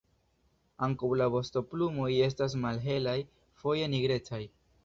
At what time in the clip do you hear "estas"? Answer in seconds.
2.31-2.57